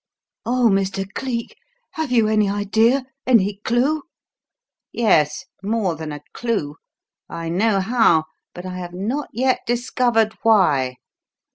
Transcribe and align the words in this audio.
"Oh, 0.47 0.67
Mr. 0.71 1.07
Cleek, 1.13 1.55
have 1.91 2.11
you 2.11 2.27
any 2.27 2.49
idea 2.49 3.05
any 3.27 3.57
clue?" 3.63 4.01
"Yes, 4.91 5.45
more 5.61 5.95
than 5.95 6.11
a 6.11 6.23
clue. 6.33 6.77
I 7.29 7.49
know 7.49 7.79
how, 7.79 8.23
but 8.55 8.65
I 8.65 8.77
have 8.79 8.95
not 8.95 9.29
yet 9.31 9.59
discovered 9.67 10.33
why. 10.41 10.95